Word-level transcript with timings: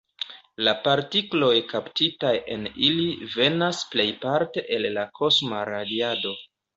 La 0.67 0.71
partikloj 0.85 1.49
kaptitaj 1.73 2.31
en 2.55 2.65
ili 2.87 3.05
venas 3.33 3.81
plejparte 3.91 4.65
el 4.79 4.89
la 4.97 5.05
kosma 5.21 5.61
radiado. 5.71 6.33